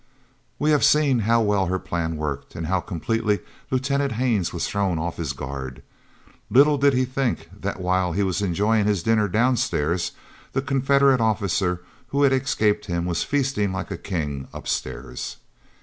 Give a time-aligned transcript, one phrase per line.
[0.57, 3.37] We have seen how well her plan worked, and how completely
[3.69, 5.83] Lieutenant Haines was thrown off his guard.
[6.49, 10.13] Little did he think that while he was enjoying his dinner downstairs,
[10.53, 15.37] the Confederate officer who had escaped him was feasting like a king upstairs.